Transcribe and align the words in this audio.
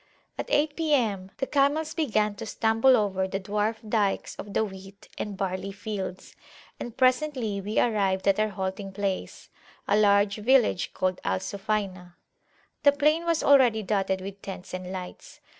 At 0.35 0.47
eight 0.49 0.75
P.M. 0.75 1.29
the 1.37 1.45
camels 1.45 1.93
began 1.93 2.33
to 2.37 2.45
stumble 2.47 2.97
over 2.97 3.27
the 3.27 3.39
dwarf 3.39 3.87
dykes 3.87 4.35
of 4.37 4.55
the 4.55 4.65
wheat 4.65 5.07
and 5.19 5.37
barley 5.37 5.71
fields, 5.71 6.35
and 6.79 6.97
presently 6.97 7.61
we 7.61 7.79
arrived 7.79 8.27
at 8.27 8.39
our 8.39 8.49
halting 8.49 8.93
place, 8.93 9.49
a 9.87 9.95
large 9.95 10.37
village 10.37 10.91
called 10.95 11.21
Al 11.23 11.37
Sufayna. 11.37 12.15
The 12.81 12.93
plain 12.93 13.25
was 13.25 13.43
already 13.43 13.83
dotted 13.83 14.21
with 14.21 14.41
tents 14.41 14.73
and 14.73 14.91
lights. 14.91 15.39